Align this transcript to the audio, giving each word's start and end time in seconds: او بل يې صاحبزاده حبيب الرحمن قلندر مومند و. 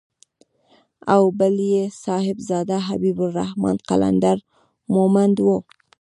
او 1.13 1.21
بل 1.39 1.55
يې 1.71 1.83
صاحبزاده 2.03 2.77
حبيب 2.87 3.17
الرحمن 3.27 3.75
قلندر 3.89 4.37
مومند 4.93 5.37
و. 5.41 5.47